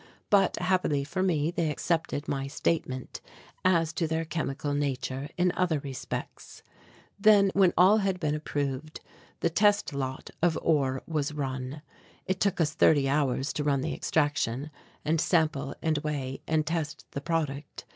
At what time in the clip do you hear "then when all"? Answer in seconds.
7.19-7.99